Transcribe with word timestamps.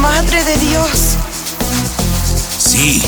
Madre 0.00 0.44
de 0.44 0.56
Dios. 0.56 1.16
Sí, 2.58 3.02